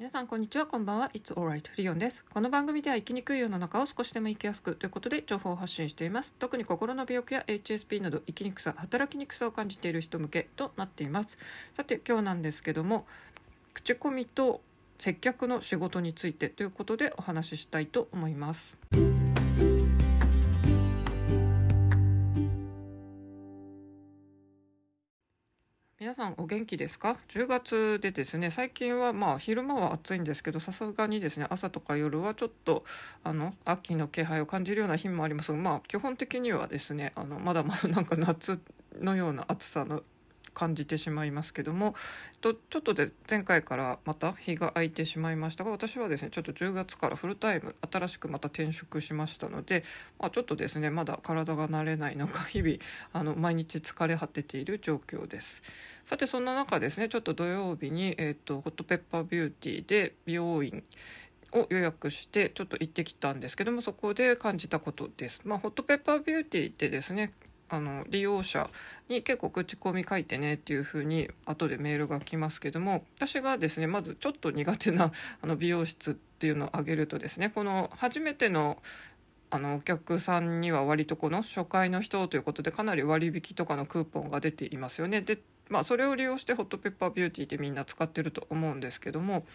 [0.00, 1.10] 皆さんこんにちはこんばんは。
[1.12, 2.24] It's alright リオンです。
[2.24, 6.34] この番組では生きにくい世の中を少しでも生きやすくということで情報を発信しています。
[6.38, 11.36] 特に心の病気や HSP など生きにくさ働きにくさを感じている人向けとなっています。
[11.74, 13.04] さて今日なんですけども
[13.74, 14.62] 口コミと
[14.98, 18.78] 接客の仕事についてということでお話ししたいと思います。
[26.10, 32.82] 皆さんお元気ですか？10月でですね最近はまあ昼間は暑いんですけどさすがにですね朝とか夜はちょっと
[33.22, 38.58] あの秋の気配を感じるような日もありますがまあ基本的にはですねあのまだまだなんか夏
[39.00, 40.02] のような暑さの
[40.54, 41.94] 感じてしまいますけども
[42.40, 49.84] とちょっとで前回からまた日が空いてしまいましたが私はですねちょっと10月からフルタイム新しくまた転職しましたので、
[50.18, 52.76] まあ、ちょっとですねまだ体が慣れないのか日々
[53.12, 55.62] あの毎日疲れ果てている状況です
[56.04, 60.82] さてそんな中ですねちょっと土曜日に、えーと、ホットペッパービューティーで美容院
[61.52, 65.40] を予約してちょっと行ってきたんですけどもそこで感じたことです。
[65.44, 67.32] まあ、ホットペッパービューティーってですね
[67.70, 68.68] あの利用者
[69.08, 78.82] に結構口コミ書いてねっていう風に後でメールが来ますけども私がですねまずちょっと苦手な あの美容室っていうのを挙げるとですねこの初めての
[79.52, 85.22] あのお客さんには割とこの初回の人ということでかなり割引とかのクーポンが出ていますよね。
[85.22, 85.38] で
[85.70, 89.46] まあ、それを利用してホットペッパービューティーってみんな使ってると思うんですけども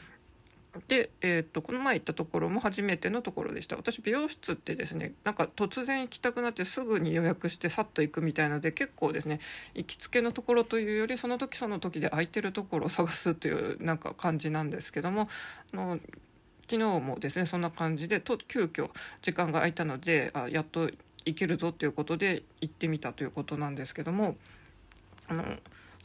[0.87, 3.75] で、えーと、この前行ったところも初めてのところでした。
[3.75, 9.39] 私美容室ってですねなんか突然行きたくなってすぐに予約してさっと行くみたいので結構ですね
[9.73, 15.27] 行きつけのところというよりその時その時で空いてるところを探すというなんか感じなんですけども
[15.73, 15.99] あの
[16.69, 18.89] 昨日もですねそんな感じでと急遽
[19.21, 20.89] 時間が空いたのであやっと
[21.25, 24.35] 行けるぞということで行ってみたということなんですけども
[25.27, 25.43] あの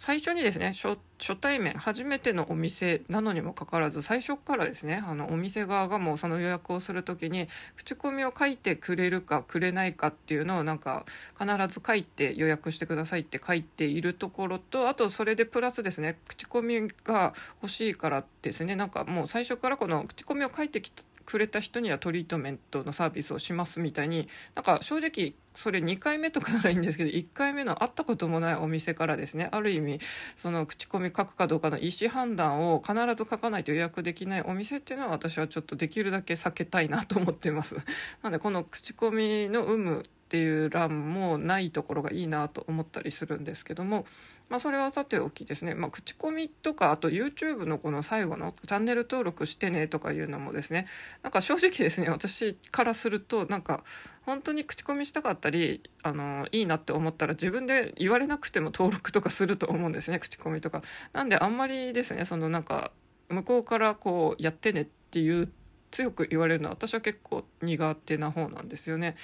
[0.00, 11.04] 最初にですね初対面初めてのお店なのにもかかわらず最初からですねあのお店側がもうその予約をする時に口コミを書いてくれるかくれないかっていうのをなんか
[11.38, 29.48] 必ず書いて予約してくださいって書いているところとあとそれでプラスですね口コミが欲しいからですねなんかもう最初からこの口コミを書いてきたくれた人にはトリートメントのサービスをしますみたいになんか正直それ2回目とかならいいんですけど1回目の会ったこともないお店からですね。
[29.52, 30.01] ある意味
[30.35, 37.77] その口コミ書くかどうかの意思判断を必ず書かないと予約できないお店っていうのは私はちょっとできるだけ避けたいなと思ってます。
[37.77, 37.83] な
[38.24, 44.07] のでこの口コミの有無っていう欄もないところがいいなと思ったりするんですけども、
[44.48, 50.86] まあ、それはさておきですね、まあ、口コミとかあと YouTube のこの最後のチャンネル登録してねとかいうのもですね
[51.24, 53.83] なんか正直ですね私からするとなんか
[54.23, 60.83] 本当に口コミしたかったりあのいいなって思ったら自分で言われなくても登録とかすると思うんですね口コミとか。
[61.13, 62.92] なんであんまりですねそのなんか
[63.29, 65.52] 向こうからこうやってねっていう
[65.90, 69.17] 強く言われるのは私は結構苦手な方なんですよね。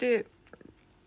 [0.00, 0.26] で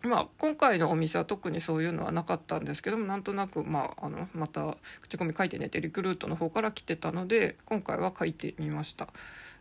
[0.02, 9.08] まあ、今回のお店は特にそういうのはなかったんですけどもなんとなく、まあ、あのまた口コミ書いてねってリクルートの方から来てたので今回は書いてみました。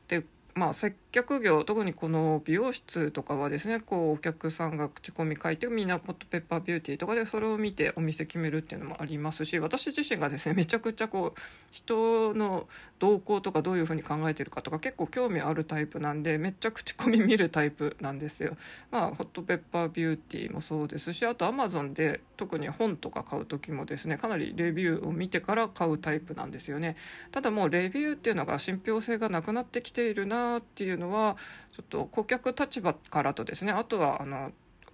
[0.10, 11.40] でまあ、接客業特にこの美容室とかはですねこうお客さんが口コミ書いてみんなポットペッパービューティーとかでそれを見てお店決めるっていうのもありますし私自身がですねめちゃくちゃこう
[11.72, 12.68] 人の
[13.00, 18.56] 動向とかどういうふうに考えてるかとか結構興味あるタイプなんでめっちゃ口コミ見るタイプなんですよ。
[18.92, 26.98] まあ、ホットペッパービューティーもそうですしあとアマゾンで特に本とか買う時もですねかなりレビューを見てから買うタイプなんですよね。
[27.32, 31.38] ただもうレビューっていうのが信憑性がなくなってきているなっていうのは
[31.72, 34.52] ちょっと顧客立場からとですねあとはあの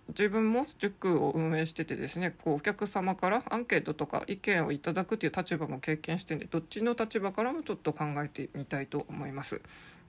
[0.10, 9.60] 自分も塾を運営しててですねこうお客様からアンケートとか意見をいただくという立場も経験してんでどっちの立場からもちょっと考えてみたいと思います。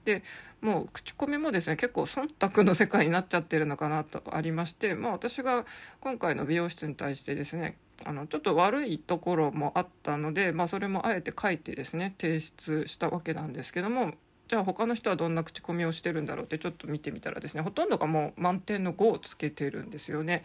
[0.05, 0.23] で
[0.61, 5.65] もう口コミもですね結構忖度の世界になっちゃってるのかなとありまして、まあ、私が
[5.99, 14.13] 今回の美容室に対してですねあのちょっと悪いところもあったので、まあ、それもあえて書いてですね提出したわけなんですけども
[14.47, 20.43] じゃあ他の人はどんな口コミをしてるんだろうってちょっと見てみたらですねほとんどがもう満点の5をつけてるんですよね。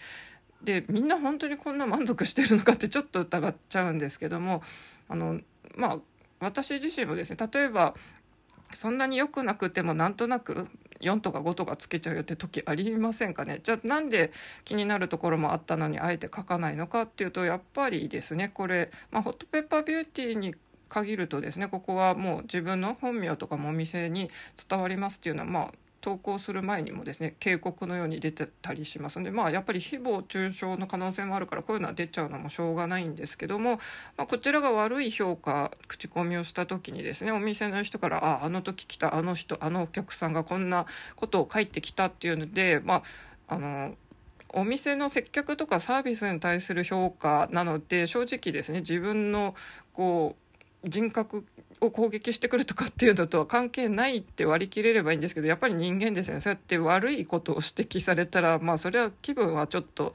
[0.63, 4.63] でみんな本当にこんな満足してるのかってちょっと疑っちゃうんですけども
[5.09, 5.41] あの
[5.75, 5.99] まあ
[6.41, 7.95] 私自身もですね例えば
[8.73, 10.67] そんなに良くなくてもなんとなく
[11.01, 13.61] 4とか5とかつけちゃうよって時ありませんかね？
[13.63, 14.33] じゃあなんで
[14.65, 20.55] 気になるところもあったのにあえて書かないのかっていうとやっぱりですねこれ、まあ、ホットペッパービューティーに
[20.89, 24.31] 限るとですねここはもう自分の本名とかもお店に
[24.69, 33.79] 伝わりますっていうのはまあ投稿する前にもですね警告のように出てたりしますのでまあやっぱり誹謗中傷の可能性もあるからこういうのは出ちゃうのもしょうがないんですけども、
[34.17, 43.03] まあ、こちらが悪い評価口コミをした時にですねお店の人から「あああの時来たあの人あのお客さんがこんなことを書いてきた」っていうのでま
[43.49, 43.95] ああの
[44.51, 49.55] お店の接客とかサービスに対する評価なので正直ですね自分の
[49.93, 50.46] こう
[50.85, 51.45] 人格
[51.81, 56.41] を攻撃してくるとかっていうのとは関係ないって割り切れればいいんですけどやっぱり人間ですね。
[56.41, 60.13] そうやって悪いことを指摘されたらまあそれは気分はちょっと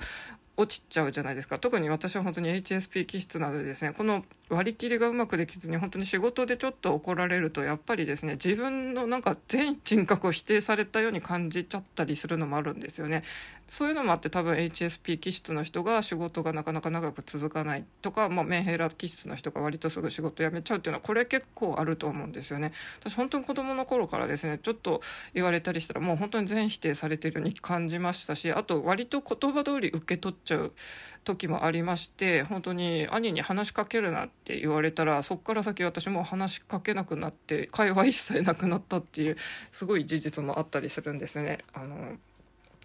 [0.61, 1.57] 落ちちゃうじゃないですか。
[1.57, 13.23] 特に私は本当に HSP 気質なのでですねこの割り切りがうまくできずに本当に仕事でちょっと怒られるとやっぱりですね自分のなんか全人格を否定されたように感じちゃったりするのもあるんですよね。
[13.67, 22.73] そういうのもあって多分 HSP 気質の人が仕事がなかなか長く続かないとか、まあ、メンヘラ気質の人が割とすぐ仕事辞めちゃうっていうのはこれ結構あると思うんですよね。
[22.99, 24.99] 私本当に子供の頃からですねちょっと
[25.33, 30.71] 言われたりしたらもう本当に全否定されてるように感じましたしあと割と言葉通り受け取っちゃう
[31.23, 39.35] 時もありまして本当に兄に話しかけるなって言われたらそこから先私も話しかけなくなって会話一切なくなったっていう
[39.71, 41.59] すごい事実もあったりするんですね。
[41.73, 42.17] あの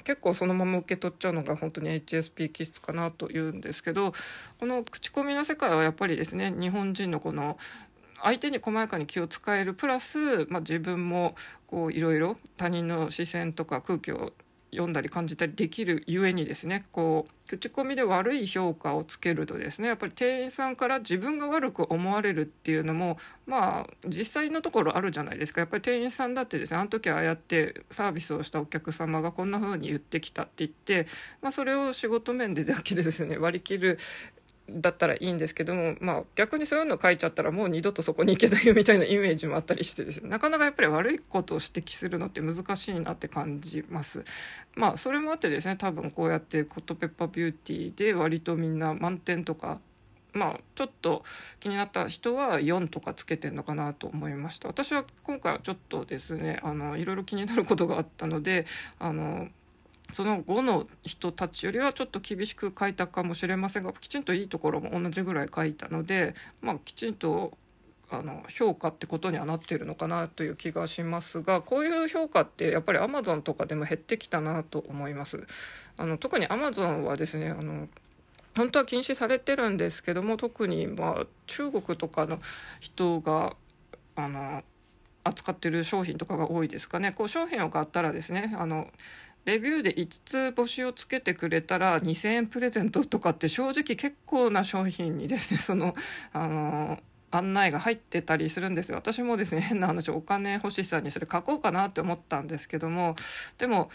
[0.05, 4.12] 結構そのまま受け取っちゃうのが本当に HSP 気質かなというんですけど
[4.61, 7.59] この口コミの世界はやっぱりですね日本人のこの
[8.23, 11.35] 相手に細やかに気を使えるプラス、まあ、自分も
[11.91, 14.33] いろいろ他人の視線とか空気を
[14.76, 25.61] 読んだり感じたりできるゆえにですねこう口コミで悪い評価をつけるとですねやっぱり店員さんから自分が悪く思われるっていうのもまあ実際のところあるじゃないですか。
[25.61, 31.06] やっぱり店員さんだってですねあの時ああやってサービスをしたお客様がこんな風に言ってきたって言って、
[31.40, 33.99] まあ、それを仕事面でだけでですね割り切る
[34.69, 44.25] だったらいいんですけども、まあ、逆にそういうの書いちゃったらもう二度とそこに行けないよみたいなイメージもあったりしてですねなかなかやっぱり悪いことを指摘するのって難しいなって感じます。
[44.75, 49.81] まあそれもあってですね多分こうやってコットペッパービューティーで割とみんな満点とか
[50.37, 51.23] まあちょっと
[51.61, 58.67] 気になった人は4とかつけてんのかなと思いました私は今回はちょっとですねあのいろいろ気になることがあったので
[58.99, 59.49] あの
[60.12, 67.56] その後の人たちよりはちょっと厳しく書いたかもしれませんがきちんといいところも同じぐらい書いたので、まあ、きちんと
[68.08, 75.44] あの評価ってことにはなってるのかなという気がしますがこういう評価ってやっぱりアマゾンとかでも減ってきたなと思います。
[75.97, 77.88] あの特にアマゾンはですねあの
[78.56, 82.38] 本当は禁止されてるんですけども特にまあ中国とかの
[82.79, 83.56] 人が
[84.14, 84.62] あの
[85.25, 88.88] 扱ってる商品とかが多いですかねこう商品を買ったらですねあの
[89.47, 95.95] レビューで5つ星をつけてくれたら2000円プレゼントとかって正直結構な商品にですねその
[96.33, 96.99] あの
[97.31, 98.97] 案内が入ってたりするんですよ。
[98.97, 103.15] 私もですね変な話お金欲しさにそれ書こうかなって思ったんですけども
[103.59, 103.89] でも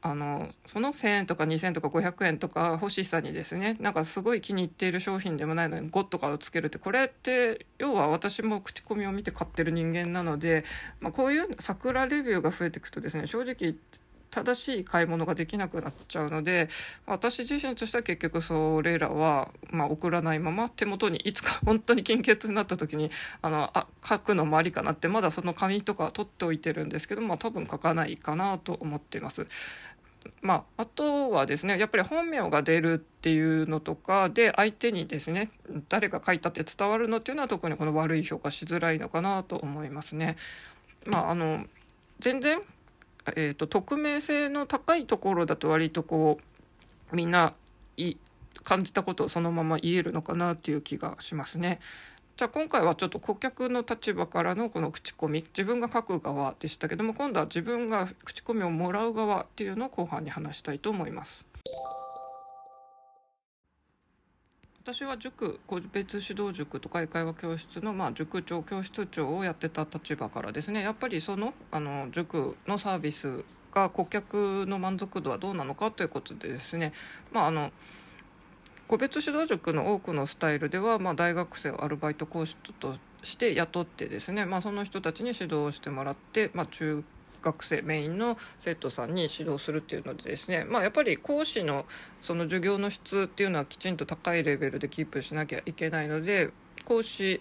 [0.00, 10.64] あのその1,000円とか2,000円とか500円とか欲しさにですねなんかすごい気に入っている商品でもないのに5とかをつけるってこれって要は私も口コミを見て買ってる人間なので、
[11.00, 13.74] まあ、こういう桜レビューが増えていくとですね正直
[14.38, 16.68] 正しい買い物ができなくなっちゃうので
[17.06, 23.10] 私自身としては結局それらは、まあ、送らないまま手元にいつか 本当に金欠になった時に
[23.42, 29.46] あのあ書くのもありかなってまだその紙とか取っておいてるんですけど、まあ、多分書かないかなと思っています。
[30.42, 35.48] まあ、あとはですねやっぱり本名が出るっていうのとかで相手にですね
[35.88, 40.36] 誰が書いたって伝わるのっていうのは特にこの悪い評価しづらいのかなと思いますね。
[41.06, 41.64] まあ、あの
[42.20, 42.60] 全然
[43.36, 46.38] えーと、匿名性の高いところだと割とこ
[47.12, 47.54] うみんな
[47.96, 48.16] い
[48.62, 51.80] 感じたことをそのまま言えるのかなっていう気がしますね。
[52.36, 61.47] じゃあ今回はちょっと顧客の立場からのこの口コミ自分が書く側でしたけども今度は自分が口コミをもらう側っていうのを後半に話したいと思います。
[64.88, 70.80] 私は塾個別指導塾とか英会話教室の、まあ、塾長教室長をやってた立場からですね。
[70.80, 76.94] やっぱりそのあの塾のサービスが顧客の満足度はどうなのかということでですね、
[77.32, 77.70] まあ、あの
[78.86, 87.04] 個別指導塾の多くのスタイルでは、まあ、大学生をアルバイト講師として雇ってですね、まあ、その人たちに指導してもらって、まあ、中
[87.42, 91.86] 学生メインの生徒さんに指導するっていうのでですね、まあ、やっぱり講師の
[92.20, 96.50] その授業の質っていうのはきちんと高いレベルでキープしなきゃいけないので
[96.84, 97.40] 講師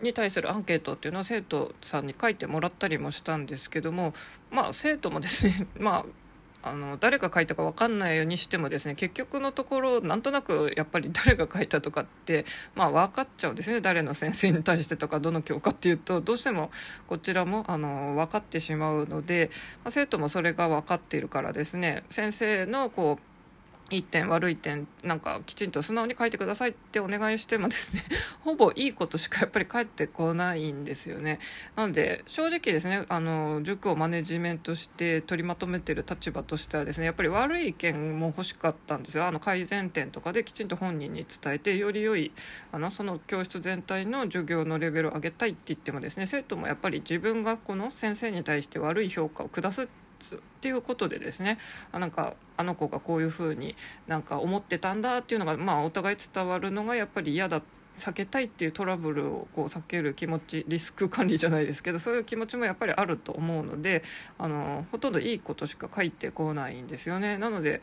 [0.00, 4.12] に対するアンケートっていうのは生徒さんに書いてもらったりもしたんですけども
[4.50, 6.06] まあ生徒もですね まあ
[6.62, 13.80] あの誰が書いたか分かんないようにしてもですね結局のところなんとなくやっぱり 誰が書いたとかってまあ分かっちゃうんですね。
[13.80, 16.70] 誰の先生に対してとかどの教科っていうとどうしても
[17.06, 19.50] こちらもあの分かってしまうので、
[19.84, 23.37] まあ、生徒もそれが分かっているからですね先生のこう
[23.90, 28.02] いい点悪い点なんかきちんと素直に書いてくださいってお願いしてもですね
[28.44, 31.38] ほぼいいことしかやっぱり返ってこないんですよね。
[31.74, 39.26] なので正直ですねあの塾をマネジメントして取りまとめてる立場としてはですねやっぱり悪い意見も欲しかったんですよ。
[39.26, 42.32] あの改善点とかできちんと本人に伝えてより良い
[42.72, 51.58] あのその教室全体の授業のレベルを上げたいって言ってもですね生徒もやっぱり自分がこの先生に対して悪い評価を下すってっていうことでですね
[51.92, 57.62] あなんかあの子がこういうふうになんか思ってたんだっていうのが、まあ、お互い伝わるのがやっぱり嫌だ
[57.98, 64.02] 避けたいっていうトラブルをこう避ける気持ちリスク管理じゃないですけど そういう気持ちもやっぱりあると思うので
[64.38, 67.36] あのほとんどいいことしか書いてこないんですよね。
[67.36, 67.82] なので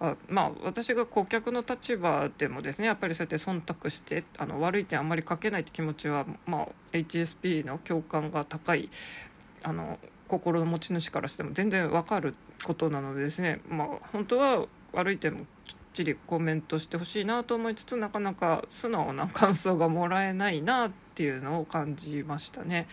[0.00, 8.88] あまあ私が顧客の立場でもですねやっぱりそうやって忖度してあの悪い点あんまり書けないって気持ちは、まあ、HSP の共感が高い
[9.62, 22.86] あの心の持ち主からしても全然わかることなのでですねまあ本当は悪い点もきっちりコメントしてほしいなと思いつつなかなか素直な感想がもらえないなっていうのを感じましたね。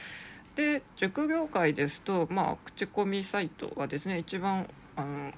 [0.55, 5.31] で塾業界ですと、まあ、口コミサイトはですね一番あの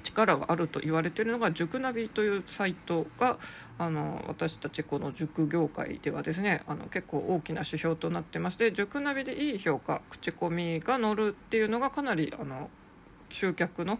[0.00, 3.38] 力があると言われているのが塾ナビというサイトが
[3.78, 12.70] あの私たちこの塾業界ではですねあの結構大きな指標となってまして塾ナビでいい評価口コミが載るっていうのがかなりあの
[13.32, 13.98] 集客の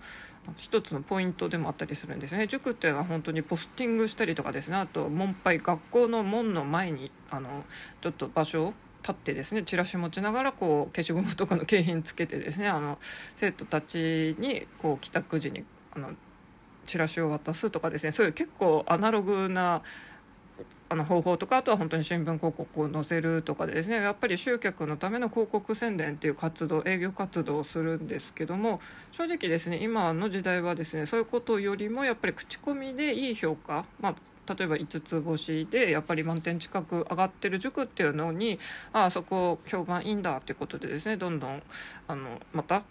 [0.56, 2.46] 一つのポイントでもあったりするんですね。
[2.46, 7.64] 塾っていうのは本当にポスティングしたりとかですねあと門牌学校の門の前にあの
[8.00, 12.98] ちょっと場所を立ってですねチラシ持ちながらこう消しゴムとかの景品つけてですねあの
[13.36, 16.10] 生徒たちにこう帰宅時にあの
[16.86, 18.12] チラシを渡すとかですね。
[18.12, 19.82] そういう結構アナログな
[20.92, 23.96] あの方法とかあとは本当に新聞広告を載せるとかでですね。
[23.96, 28.80] やっぱり集客のための広告宣伝っていう活動営業活動をするんですけども
[29.12, 34.14] 正直ですね今の時代はですねそういうことよりもやっぱり口コミでいい評価、まあ、
[34.52, 38.58] 例えば5つ星でやっぱり満点近く上がってる塾っていうのに
[38.92, 41.62] ああそこ評判いいんだっていうことでですねどんどん
[42.08, 42.82] あのまた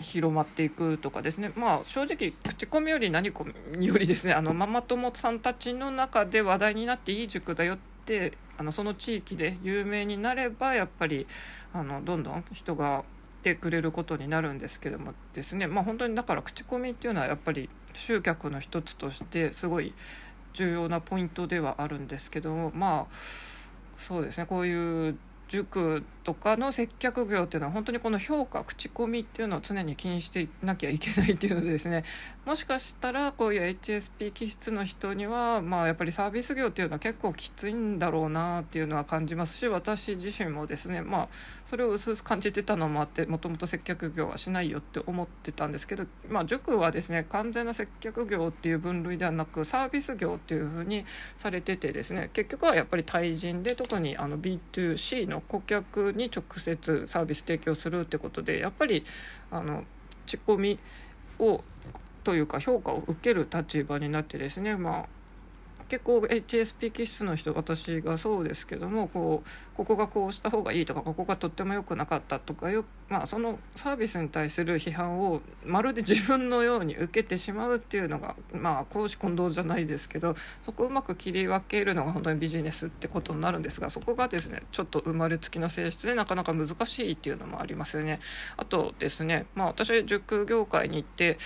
[0.00, 1.52] 広まっていくとかですね。
[1.56, 3.34] まあ正直口コミより何よ
[3.98, 11.26] りですねあのママ友さんたちの中で話題になっていい塾だよってあのその地域で有名になればやっぱり
[11.72, 13.04] あのどんどん人が
[13.42, 15.66] 来てくれることになるんですけどもですね。
[15.66, 19.94] まあ本当にだから口コミっていうのはやっぱり集客の一つとしてすごい
[20.52, 23.14] 重要なポイントではあるんですけどもまあ
[23.96, 24.46] そうですね。
[24.46, 25.16] こういう
[25.48, 32.02] 塾とかの接客業っていうのは本当にこの評価口コミっていうのを常に気にしていなきゃいけないっていうのでですね。
[32.44, 41.28] もしかしたらこういう HSP 気質の人にはまあやっぱりサービス業っていうのは結構きついんだろうなっていうのは感じますし私自身もですねまあ
[41.64, 51.04] それを薄々感じてたのもあってもともと接客業はしないよって思ってたんですけどまあ塾はですね完全な接客業っていう分類ではなくサービス業っていうふうに
[51.36, 59.04] されててですね結局はやっぱり対人で特にあの B2C の顧客に直接サービス提供するってことでやっぱり
[59.50, 59.84] あの
[60.26, 60.78] 口コミ
[61.38, 61.62] を
[62.24, 65.15] というか評価を受ける立場になってですねまあ
[65.88, 88.18] 結構 HSP 気質の人私がそうですけどもこうここがこうした方がいいとかここがとっても良くなかったとかよ、まあ、そのサービスに対する批判をまるで自分のように受けてしまうっていうのがまあ公私混同じゃないですけどそこをうまく切り分けるのが本当にビジネスってことになるんですがそこがですねちょっと生まれつきの性質でなかなか難しいっていうのもありますよね。
[88.56, 91.38] あとですね、まあ、私塾業界に行って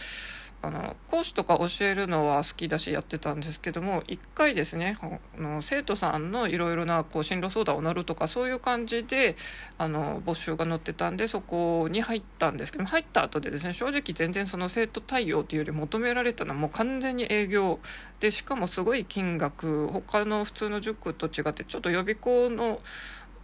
[0.62, 9.36] あの講師とか教えるのは好きだしやってたんですけども一回ですねあの生徒さんのいろいろなこう進路相談を乗るとかそういう感じで
[9.78, 17.78] あの募集が載ってたんでそこに入ったんですけど入った後でですね正直全然その生徒対応というより求められたのはもう完全に営業
[18.20, 22.80] でしかもすごい金額他の普通の塾と違ってちょっと予備校の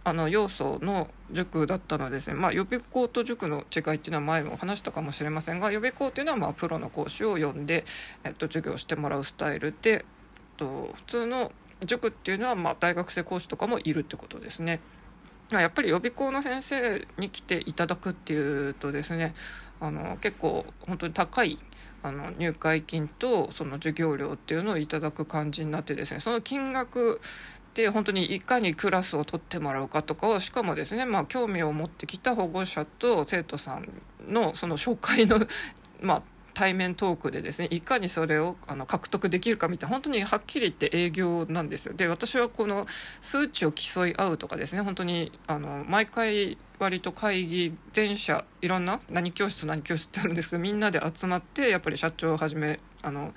[0.07, 7.83] あの要素の塾だったのですね、まあ、予備校と塾の違いっていうのは前も話したかもしれませんが予備校っていうのはまあプロの講師を呼んで、
[8.23, 10.01] えっと、授業してもらうスタイルで、えっ
[10.55, 11.51] と、普通の
[11.83, 14.79] 塾っていうのはまあ大学生講師とかもいるってことですね。
[15.49, 19.33] やっぱり予備校の先生に来ていただくっていうとですね
[19.79, 21.57] あの結構本当に高い
[22.03, 27.21] あの入会金とその授業料っていうのをいただく感じになってですねその金額
[27.77, 33.87] て本当にいかにクラスを取ってもらうかとかをしかもですね、まあ、興味を持ってきた保護者と生徒さん
[34.27, 35.37] のその紹介の、
[36.01, 36.21] まあ、
[36.55, 41.93] 対面トークでですねいかにそれをあの獲得できるかみたいな本当にはっきり言って営業なんですよ。
[41.93, 42.87] で私はこの
[43.21, 53.33] 数値を競い合うとかですね本当にあの毎回割と会議全社いろんな何教室何教室ってあるんですけどみんなで集まってやっぱり社長をはじめあの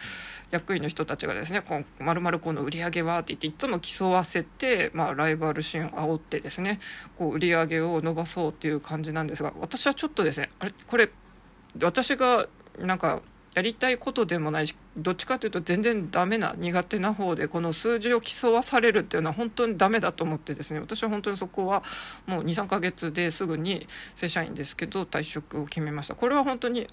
[0.50, 6.78] 役員の人たちがですねこう丸々この売り上げはって言っていつも競わせて、まあ、ライバル心を煽ってですね
[7.16, 11.08] こう売り上げを伸ばそうっていう感じなんですが私はちょっとですねあれこれ
[11.82, 13.20] 私がなんか
[13.54, 21.82] やりたいことでもないしどっちかというと全然ダメな苦手な方でこの数字を競わされるっていうのは本当にダメだと思ってですね私は本当にそこは
[22.26, 26.86] もう23ヶ月ですぐに正社員ですけど退職を決めましたこれは本当に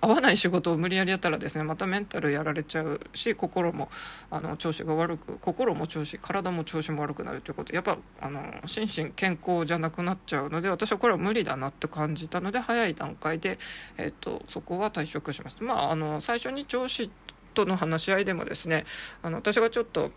[0.00, 3.90] 合わない仕事を無理やりやったらですねまたメンタルやられちゃうし心も
[4.30, 13.58] あの調子が悪く心も調子体も調子も悪くなるということやっぱあの心身健康じゃなくなっちゃうので私はこれは無理だなって感じたので早い段階で、
[13.98, 15.64] えーと、そこは退職しました。
[15.64, 17.10] まあ、あの最初に上司
[17.54, 18.84] との話し合いでもですね
[19.22, 20.10] あの私がちょっと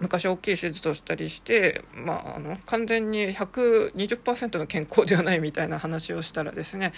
[0.00, 6.92] 昔大きい手術をしたりして、まあ、あの完全に120%の健康ではないみたいな話をしたらですね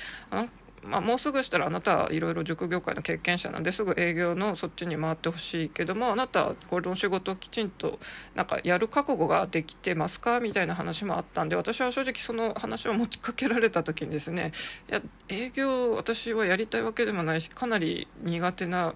[0.87, 7.99] まあ、もうすぐしたらあなたはいろいろ塾業界の経験者なんですぐ営業のそっちに回ってほしいけどもあなたはこの仕事をきちんと
[8.35, 10.41] なんかやる覚悟ができてますか？
[10.41, 14.53] みたいな話もあったんで私は正直その話を持ちかけられた時にですね
[14.91, 18.95] いや営業私はやりたいわけでもないしかなり苦手な、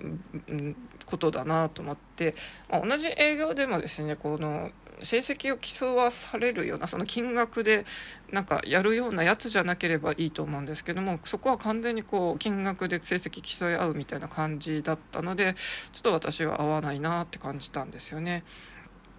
[1.06, 2.34] ことだなと思って、
[2.68, 4.70] まあ、同じ営業でもですねこの
[5.02, 7.84] 成績を競わされるようなその金額で
[8.30, 15.54] なんかやるようなやつじゃなければいいと思うんですけどもそこは完全にこう金額で成績競い合うみたいな感じだったので
[15.92, 18.44] ちょっと私は合わないなって感じたんですよね。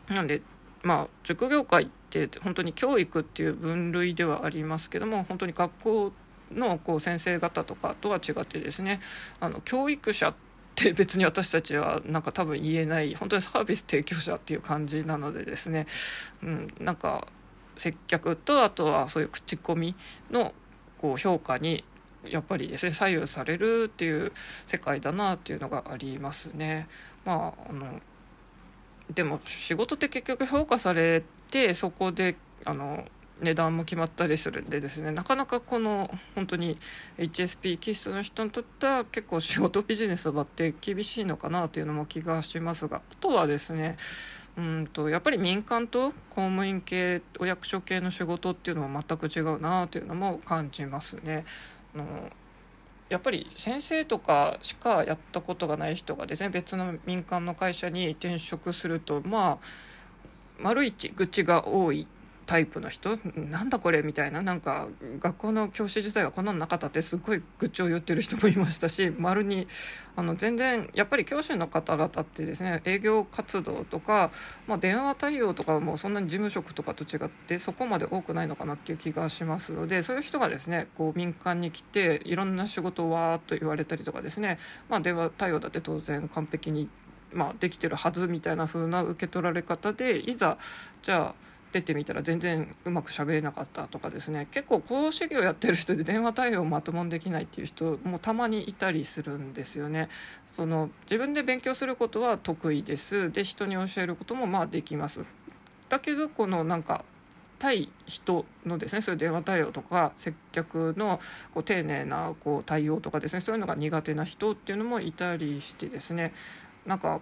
[0.09, 0.41] なんで
[0.83, 6.13] まあ塾業界って本当に教育っていう分類ではありますけども本当に学校
[6.51, 8.99] のこう先生方とかとは違ってですね
[9.39, 10.48] あの教育者って
[10.79, 15.85] って別に私たちはなんか多分言えない本当にサービス提供者っていう感じなのでですね、
[16.41, 17.27] うん、なんか
[17.77, 19.95] 接客とあとはそういう口コミ
[20.31, 20.53] の
[20.97, 21.83] こう評価に
[22.25, 24.31] やっぱりですね左右されるっていう
[24.67, 26.87] 世界だなっていうのがありますね。
[27.25, 28.01] まああの
[29.13, 33.05] でも仕事って結局評価されてそこであの
[33.41, 36.77] 値段も決まったりするんでですねなかなかこの本当に
[37.17, 43.97] HSP 気質の人にとっては結構仕事ビジネス場って厳しいのかなというのも気がしますがあとはですね
[44.57, 51.45] うんとやっぱり民間と公務員系お役所系の仕事っていうのは全く違うなというのも感じますね。
[51.95, 52.05] あの
[53.09, 59.57] やっぱり先生とかしかやったことがない人がですね別の民間の会社に転職するとまあ
[60.59, 62.05] 丸一愚痴が多い
[62.49, 63.19] タイプの人？
[63.35, 64.41] なんだこれみたいな。
[64.41, 64.87] なんか
[65.19, 67.03] 学校の教師自体はこんなのなかったって。
[67.03, 69.13] すごい愚痴を言ってる人もいましたし。
[69.19, 69.67] 丸に
[70.15, 74.31] あの全然やっぱり教師の方々ってですね営業活動とか、
[74.65, 84.57] まあ、電話対応とかもそんなに事務職とかと違ってそこまで多くないのかなっていう気がしますのでそういう人がですねこう民間に来ていろんな仕事をわーっと言われたりとかですね、
[84.89, 86.89] まあ、電話対応だって当然完璧に
[87.31, 90.57] まあ、できてるはずみたいな風な受け取られ方でいざ
[91.03, 100.09] じゃあ出てみたら全然うまく喋れなかったとかですね結構講師業やってる人で電話対応まともにできないっていう人もたまにいたりするんですよね。
[100.47, 105.21] その自分で勉強することは得意ですで人に教えることもまあできます。
[105.89, 107.03] だけどこのなんか
[107.59, 111.19] 対人のですねそういう電話対応とか接客の
[111.53, 116.33] こう丁寧なこう対応とかですねそういうのが苦手な人っていうのもいたりしてですね
[116.85, 117.19] なんか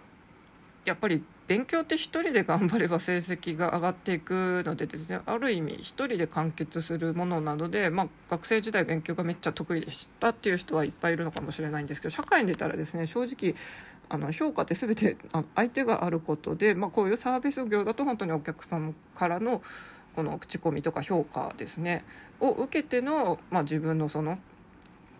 [0.85, 13.55] やっぱり勉強って1人で頑張れば成績が上がっていくのでですねある意味1人で完結するものなので、まあ、学生時代勉強がめっちゃ得意でしたっていう人はいっぱいいるのかもしれないんですけど社会に出たらですね正直
[14.09, 15.17] あの評価って全て
[15.55, 19.61] 相手があることで、まあ、こういうサービス業だと本当にお客さんからの
[20.15, 22.03] この口コミとか評価ですね
[22.41, 24.37] を受けての、まあ、自分のその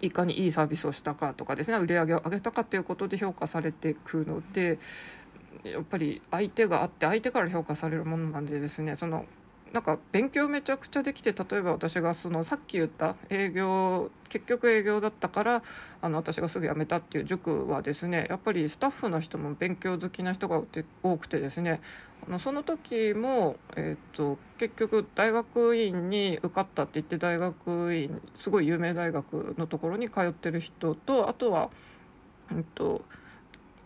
[0.02, 4.80] いかにいいサービスをしたかとかですね売り上げを上げたかということで評価されていくので
[5.72, 9.26] やっぱり相手があって相手から評価されるものなんでですねその
[9.74, 15.64] なんか勉強めちゃくちゃできて例えば私がそのさっき言った営業結局営業だったから
[16.02, 20.62] あの私がすぐ辞めたっていう塾はですねやっぱりスタッフの人も勉強好きな人が
[21.04, 21.82] 多くてですね
[22.28, 31.70] あのその時も、えーと、結局大学院に受かったって言って大学院すごい有名大学のところに通ってる人とあとは、
[32.52, 33.04] えーと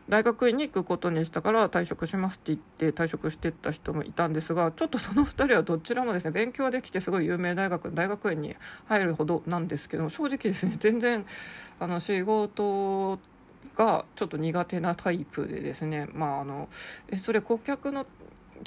[0.10, 2.60] 大学院に行くことにしたから退職しますって言っ
[2.94, 11.26] て退職してった人もいたんですがちょっとその2人はどちらもですね勉強はできてすごい有名大学の大学院に入るほどなんですけど正直ですね全然
[11.80, 13.20] あの仕事
[13.78, 16.68] がちょっと苦手なタイプでですねまああの
[17.24, 18.06] それ顧客の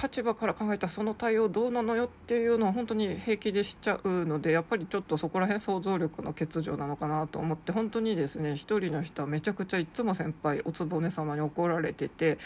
[0.02, 12.38] 立場から考えたその対応どうなのよっていうのは本当に平気でしちゃうのでやっぱりちょっとそこら辺想像力の欠如なのかなと思って本当にですね一人の人はめちゃくちゃいつも先輩おつぼね様に怒られてて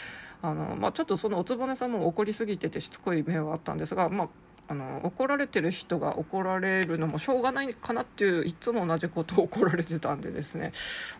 [0.43, 4.29] あの、まあ、ちょっとそのおつぼね様も怒りすぎててしつこい面はあったんですが、まあ、
[4.71, 10.73] あの怒られてる人が怒られるのもしょうがないかなっていういつも同じことを怒られてたんでですね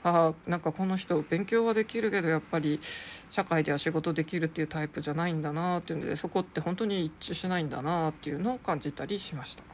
[0.05, 2.79] あなんかこの人勉強はできるけどやっぱり
[3.31, 9.65] 社会では仕事できるっていうタイプじゃないんだなっていうのでそこって本当に一致しないんだなっていうのを感じたりしました。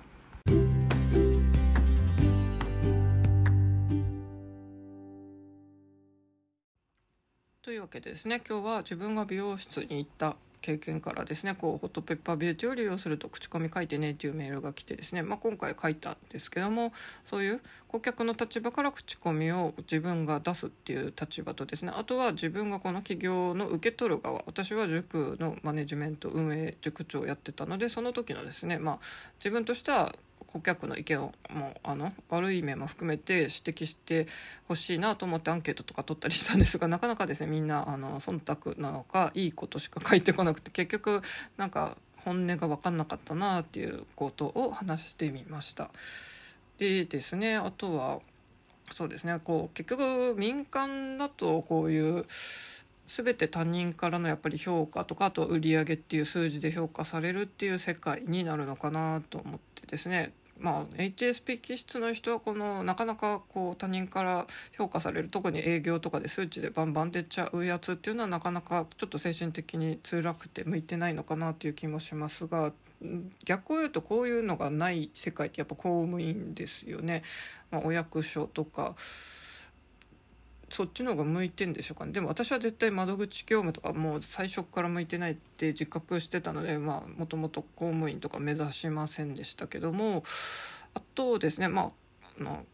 [7.63, 28.98] というわけでですね今日は自分が美容室に行った経験からですねこうホットペッパービューティーを利用すると口コミ書いてねっていうメールが来てですね、まあ、今回書いたんですけどもそういう顧客の立場から口コミを自分が出すっていう立場とですねあとは自分がこの企業の受け取る側私は塾のマネジメント運営塾長をやってたのでその時のですねまあ
[29.38, 30.14] 自分としては
[30.47, 34.27] 顧客の意見をもあの悪い面も含めて指摘して
[34.68, 38.40] ほしいなと思ってアンケートとか取ったりしたんですがなかなかですねみんなあの忖
[38.75, 41.23] 度なのかいいことしか書いてこなくて結局
[41.57, 45.90] なんか本音が分かんなかったなっていうことを話してみました。
[46.79, 48.20] でですねあとは
[48.90, 52.25] そうですねこう結局民間だとこういう
[53.07, 72.73] 全て他人からのやっぱり評価とかあと売り上げっていう数字で評価されるっていう世界になるのかなと思ってですねまあ、HSP 気質の人はこのなかなかこう他人から評価される特に営業とかで数値でバンバン出ちゃうやつっていうのはなかなかちょっと精神的に辛くて向いてないのかなという気もしますが
[73.45, 77.23] 逆を言うとこういうのがない世界ってやっぱ公務員ですよね。
[77.71, 78.95] まあ、お役所とか
[80.70, 82.12] そっちの方が向いてんでしょうかね。
[82.12, 90.22] でも私は絶対窓口業務とかもう最初から向いてないって自覚してたのでまあもともと公務員とか目指しませんでしたけども
[90.94, 91.88] あとですねまあ
[92.38, 92.64] あの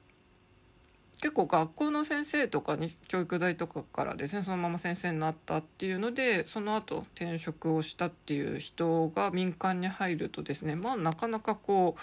[1.21, 12.01] 結構学校の先生とかに教育大とかからですねそのまま先生になったっていうのでその後転職をしたっていう人が民間に入るとですねまあなかなかこう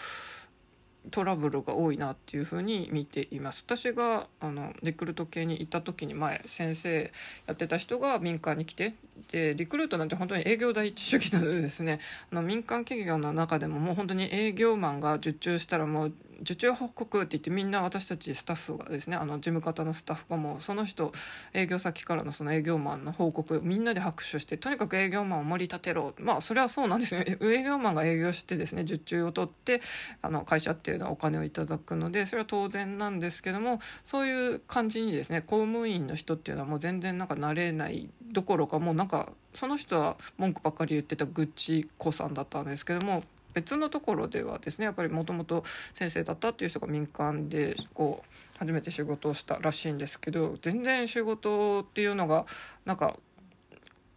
[1.12, 3.64] トラブルが多いなっていうふうに見ています。
[3.66, 7.12] 私があのリクルート系に行った時に前先生
[7.46, 8.94] やってた人が民間に来て
[9.32, 12.00] でリクルートなんて本当に営業第一主義なのでですね
[12.32, 21.12] あの民間企業の中でももう本当に営業マンが受注したらもう受注報告って言ってみんな私たちスタッフがですねあの事務方のスタッフがもうその人
[21.54, 26.14] 営業先からのその営業マンの報告みんなで拍手してとにかく営業マンを盛り立てろ。
[26.20, 29.82] まあそれはそうなんですよ 営業マンが営業してですね受注を取って
[30.22, 43.24] あの会社っていうのはお金をいただくのでそれは当然なんですけどもそういう感じにですね公務員の人っていうのはもう全然なんか慣れないどころかもうなんかその人は文句ばっかり言ってた愚痴子さんだったんですけども
[43.58, 45.64] 別のところではですねやっぱりもともと
[45.96, 52.46] 先生だったっていう人が民間でこう初めて仕事をしたらしいんですけど全然仕事っていうのが
[52.86, 53.18] なんか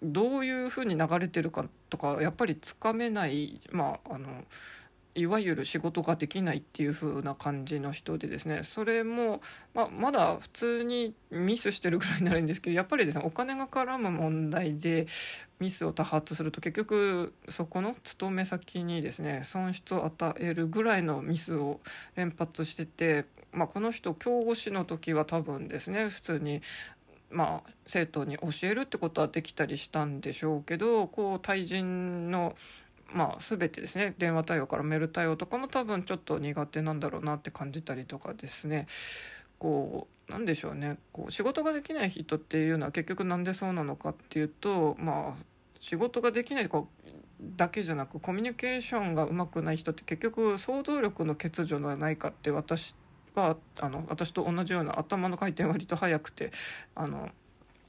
[0.02, 4.28] どういうふうに流れてるかとかやっぱりつかめないまああの
[5.14, 9.40] いわゆる仕事ができないっていう風な感じの人でですねそれも、
[9.74, 15.06] まあ、まだ普通にミスしてるぐらいになるんですけどやっぱりですねお金が絡む問題で
[15.58, 21.80] ミスを多発すると結局そこの勤め先にですね損失を与えるぐらいのミスを
[22.14, 26.60] 連発してて、まあ、この人教護士の時は多分ですね普通に
[27.30, 32.56] まあ、生徒に教えるってことはできたりしたんでしょうけどこう対人の
[33.12, 34.14] まあ、全てですね。
[34.18, 38.86] 電話対応からメール対応とかも多分ちょっと苦手なんだろうなって感じたりとかですね。
[39.58, 40.98] こうなんでしょうね。
[41.12, 45.44] こう仕事ができない人っていうのは結局なんでそうなのかっていうとまあ
[45.78, 46.68] 仕事ができない
[47.56, 52.94] だけじゃなくコミュニケーションがうまくない人って結局想像力の欠如ではないかって私
[53.34, 56.52] はあの私と同じような頭の回転割と速くて
[56.94, 57.30] あの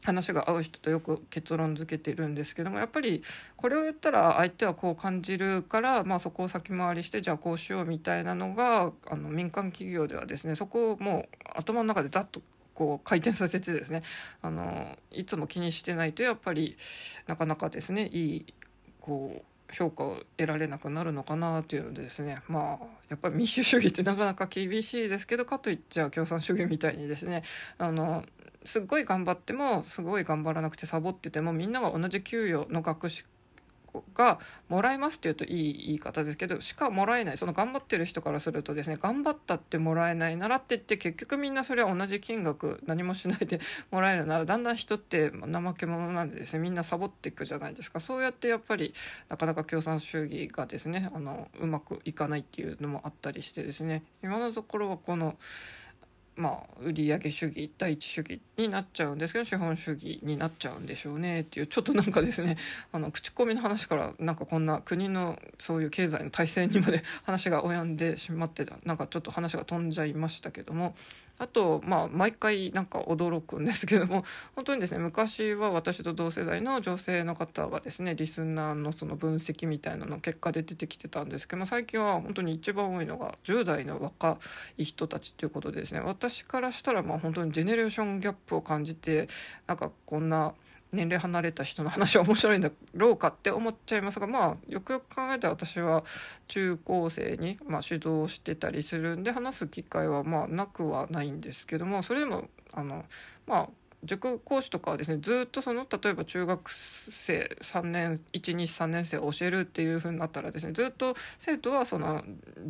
[0.04, 3.22] 話が合う人とよく結論付けてるんですけどもやっぱり
[3.56, 12.42] これを言ったら相手はこう感じるから、まあ、そこを先回りしてじゃあこうしようみたいなのがあの民間企業ではですねそこをもう頭の中でざっと
[12.74, 14.02] こう回転させてですね
[14.42, 16.76] あのいつも気にしてないとやっぱり
[17.28, 18.46] なかなかですねいい
[19.00, 27.44] こう評価を得られなくなるのかなというのでですねまあやっぱり民主主義ってなかなか厳しいですけどかといっちゃ共産主義みたいにですね
[27.78, 28.24] あの
[28.64, 33.10] すっごい頑張ってもすごい頑張らなくてサボっててもみんなが同じ給与の額
[34.14, 37.38] がもらえますっていうといい言い方ですけどしかもらえない。
[37.38, 43.60] その頑張ってる人からするとですね頑張ったってもらえないならって言って結局みんなそれは同じ金額何もしないで
[43.92, 48.00] もらえるならだんだん人って怠け者なんでですねみんなサボっていくじゃないですか。
[48.00, 48.94] そうやってやっぱり
[49.30, 54.04] なかなか共産主義がですねあのうまくいかないっていうのもあったりしてですね。
[54.24, 55.36] 今のところはこの
[56.42, 62.58] まあ、売上主義第一主義になっちゃうんですけど資本主義になっちゃうんでしょうねっていうちょっとなんかですね
[62.92, 70.96] あの口コミの話からなんかこんな国のそういう経済の体制にまで話が及んでしまってたなんかちょっと話が飛んじゃいましたけども
[71.42, 74.24] あと、まあ、毎回なんか驚くんですけども
[74.56, 84.38] 本当にですね昔は私と同世代の女性の方はですねリスナーのその分析みたいなの結果で出てきてたんですけども最近は本当に一番多いのが10代の若
[84.78, 89.28] い人たちということでですね私からしたらまあ本当にジェネレーションギャップを感じて
[89.66, 90.54] なんかこんな。
[90.92, 96.04] 年齢離れた人の話は面白いんだろうかって思っちゃいますがまあよくよく考えたら私は
[96.48, 103.06] 中高生に、まあ、指導してたりするんで話す機会はまあなくはないんですけどもそれでもあの
[103.48, 103.70] まあ
[104.04, 112.24] 塾講師とかはですねずっとその例えば中学生3年123年生を教えるっていう風になったらですねずっと生徒はその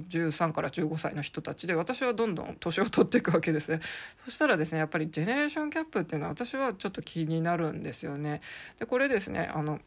[0.09, 3.79] 13から15歳の人たちで私はどんどん年を取っていくわけですね。
[4.17, 8.41] そしたらですねやっぱりジェネレーションギャップっていうのは私はちょっと気になるんですよね。
[8.79, 9.79] でこれですねあの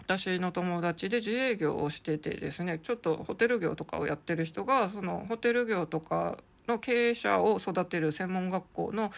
[0.00, 9.10] 私の友達で自営業をしててですねちょっとホテル業とかをやってる人がそのホテル業とかの経営者を育てる専門学校の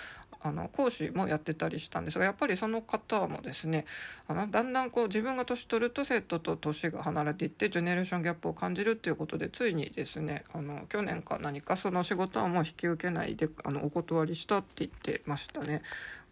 [0.42, 3.85] あの講師もやってたりしたんですがやっぱりその方もですね
[4.26, 15.83] あのだんだんこう自分が年取ると生徒と年が離れていってジェネレーションギャップを感じるっていうことでついにですねあの去年か何かその仕事はもう引き受けないであのお断りしたって言ってましたね。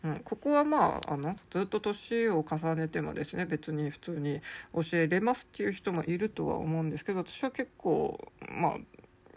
[0.03, 4.41] うん、ここはまああのずっと年を重ねてもですね別に普通に
[4.75, 8.19] 教えれますっていう人もいるとは思うんですけど私は結構
[8.49, 8.77] まあ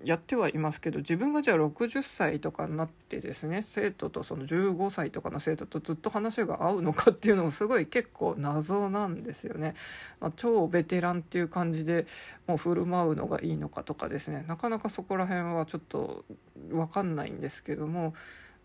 [0.03, 9.75] やってはいますけど自分がじゃあ60歳とかになってですね生徒とその15歳とかの生徒とずっと話が合うのかっていうのもすごい結構謎なんですよね。
[10.19, 12.05] まあ、超ベテランっていう感じで
[12.47, 16.25] もう振る舞うのがいいのかとかですねなかなかそこら辺はちょっと
[16.69, 18.13] 分かんないんですけども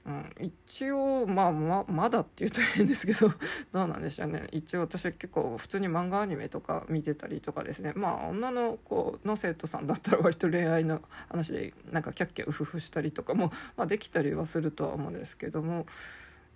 [0.07, 3.29] うん、一応、まあ、ままだって言うと変ですけど
[3.73, 4.49] どうなんでしょうね。
[4.53, 7.93] 一応私は結構普通に漫画アニメとか見てたりとかですね。
[7.95, 15.87] まあ女の子の生徒さんだったら割と恋愛の話でなんかキャッキャウフフしたりとかも、 まあ、できたりはするとは思うんですけども。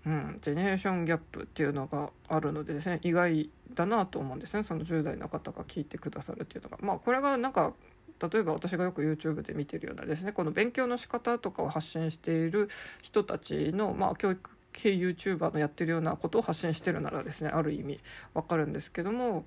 [0.05, 4.65] うん、ジェネレーションギャップっていうのがあるのでですね意外だなと思うんですね。
[4.65, 6.79] その10代の方が聞いてくださるっていうのが。
[6.81, 7.73] まあこれがなんか
[8.21, 12.69] 例えば私がよく YouTube で見てるようなですねこの勉強の仕方とかを発信している
[13.03, 18.01] 人たちの、まあ、教育系 YouTuber のやってるようなことを発信してるならですねある意味
[18.35, 19.45] わかるんですけども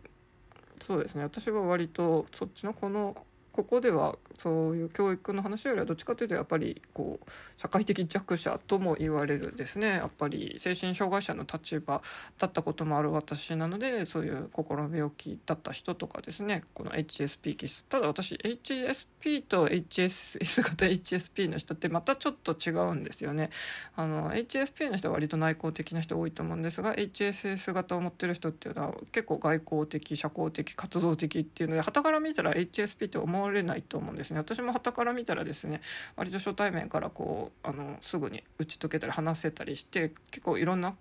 [0.82, 1.24] そうですね。
[1.24, 3.16] 私は割とそっちのこの
[3.56, 9.88] ここではそういう教育の話よりはどっちかというとやっぱりこう社会的弱者とも言われるですね。
[9.92, 12.02] やっぱり精神障害者の立場
[12.38, 16.64] だったこともある私なのでそういう心の病気だった人とかですね。
[16.74, 23.52] この HSP 気質ただ私 HSP と HSS 型 HSP の人ってまたちょっと違うんですよね。
[23.96, 34.40] あの HSP の人は割と内向的な人多いと思うんですが HSS 型を持ってる人っていうのは結構外交的社交的活動的っていうので傍から見たら HSP って思われないと思うんですね。
[34.40, 35.82] 私も傍から見たらですね
[36.16, 40.96] 割と初対面からこうあのすぐに打ち解けたり話せたりして結構いろんな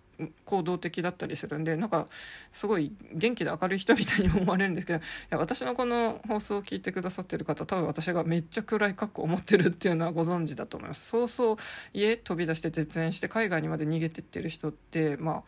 [0.44, 2.06] 行動的だったりするんでなんか
[2.52, 11.08] すごい元気で明るい人みたいに思われるんですけどいや私のこの放送を聞いてくださってる方多分私がめっちゃ暗い格好を持ってるっていうのはご存知だと思います。
[11.08, 11.56] そうそう
[11.92, 15.42] 家飛び出して絶縁して海外にまで逃げてってる人ってまあ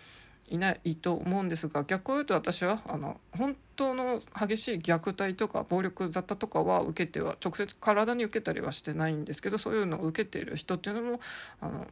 [0.51, 11.21] いないと思うんですが逆を言うと私はあの本当の激しい虐待とか暴力沙汰とかは受けては直接体に受けたりはしてないんですけどそういうのを受けている人っていうのも
[11.61, 11.87] あの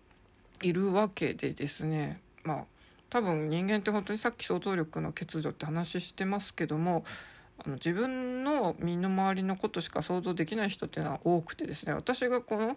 [0.62, 2.20] いるわけでですね。
[2.44, 2.64] まあ
[3.10, 7.04] 多分人間って本当にさっき想像力の欠如って話してますけども
[7.64, 11.92] あの自分の身の回りのことしか想像できない人っていうのは多くてですね。
[11.92, 12.76] 私がこの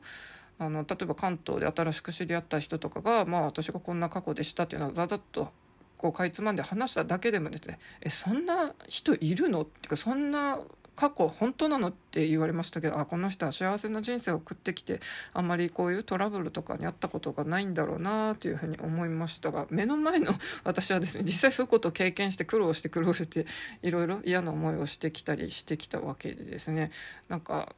[0.60, 5.52] あの例えば関東で新しく知り合った人とかが、まあ、私がこんな過去でしたっていうのをざざっと
[5.98, 9.62] こうかいつまんで話しただけでもですねえそんな人いるの？
[9.62, 10.60] っていうかそんな
[10.96, 11.90] 過去本当なの？
[11.90, 15.00] って言われましたけどあこの人は幸せな人生を送ってきて
[15.34, 20.34] あんまりこういうトラブルとかにあったことがないんだろうなというふうに思いましたが目の前の
[20.64, 23.46] 私はですね実際そういうことを経験して苦労して苦労して
[23.82, 26.92] いろいろ嫌な思いをしてきたりしてきたわけでですね。
[27.30, 27.76] なんか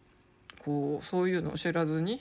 [0.59, 2.19] こうそういうのを知らずに、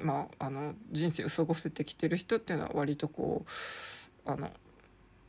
[0.00, 4.50] まあ、あの人生を過ごせてきてる人っていうのは割とこうあの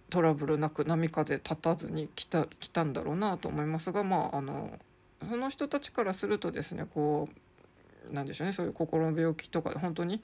[0.10, 4.78] トラブルなく波風立たずに来た来たんだろうなと思いますがまああの
[5.28, 10.22] その人たちからするとですねこうなんでしょうねそういう心の病気とかで本当に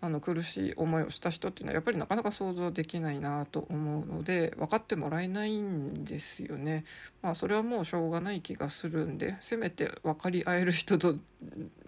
[0.00, 6.84] あの苦しい思いをした人っていうのはやっぱりなかなか想像できないなと思うので分かってもらえないんですよね。
[7.22, 11.16] まあそれはもうしょうがない気がするんでせめて分かり合える人と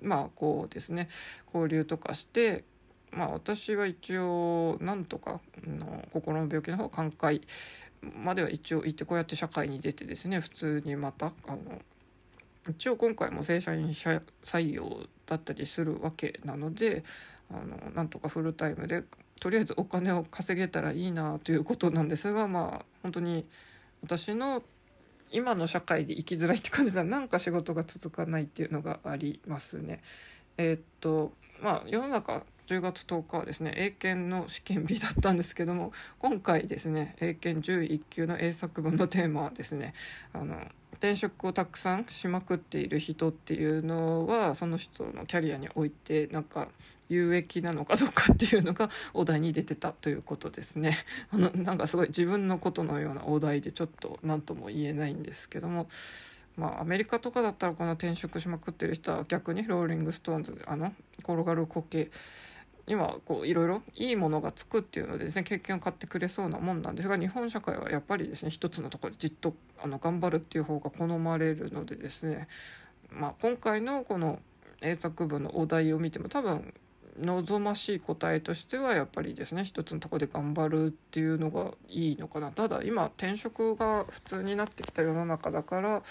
[0.02, 1.08] まあこうですね
[1.54, 2.64] 交流とかして
[3.16, 7.40] まあ私は一応なんとかの心の病気の方寛解
[8.22, 11.58] までは一応行ってこうやって社会に出てですね普通にまたあの
[12.68, 17.04] 一応今回も正社員採用だったりするわけなので
[17.50, 19.04] あのなんとかフルタイムで
[19.40, 23.46] とりあえずお金を稼げたらいいなということなんですがまあ本当に
[24.02, 24.62] 私の
[25.30, 30.02] 今の社会で生きづらいって感じでなんか仕事が続かないっていうのがありますね。
[30.56, 39.94] えー、っとまあ世の中10月10日はですね英検の試験日だったんですけども今回ですね英検11級の英作文のテーマはですね
[40.32, 40.56] あの
[40.96, 46.68] 転職をたくさんしまくっている人っていうのはその人のキャリアにおいてなんか
[47.08, 50.98] 有益なのかどうかっていうのがお題に出てたということですね。
[51.30, 55.88] あのなんかすごい自分のことのようなお題でちょっと何とも言えないんですけども。
[56.56, 62.10] まあ、アメリカとかだったらこの転職しまくってる人は逆にローリング・ストーンズあの転がる苔
[62.88, 72.46] 今こういろいろいいものがつくっていうのでですね経験を買ってくれそうなもんなんですが日本社会はやっぱりですね一つのところでじっとあの頑張るっていう方が好まれるのでですね、
[73.10, 74.38] まあ、今回のこの
[74.82, 76.72] 英作文のお題を見ても多分
[77.18, 82.50] 望ましい答えとしてはやっぱりですね一つのとこで頑張るっていうのがいいのかな。
[82.52, 86.02] ただ今転職が普通になってきた世の中だから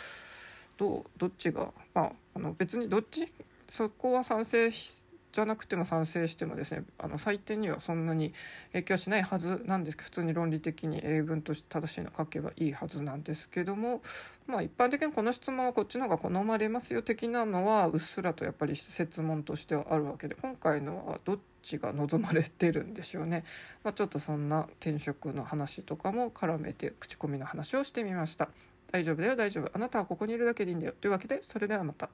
[0.77, 3.31] どうどっちがまああの別にどっち？
[3.69, 5.04] そこは賛成して
[5.35, 8.33] じゃなくても賛成してもですねあの採点にはそんなに
[8.71, 14.01] 影響しないはずなんですけど普通に論理的に英文として正しいの書けばいいはずなんですけども
[14.47, 23.43] まあ一般的にこの質問はこっちの方が好まれますよ的なのはうっすらとやっぱり設問としてはあるわけで今回のはどっちが望まれてるんでしょうね。
[23.83, 28.47] まあ、ちょっとそんな転職の話とかも絡めて口コミの話をしてみました。
[28.89, 32.09] 大丈夫だよ大丈夫あなたはここにいるだけでいいんだよというわけでそれではまた。